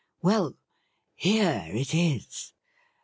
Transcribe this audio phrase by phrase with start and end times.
[0.23, 0.55] 'Well,
[1.13, 2.53] here it is.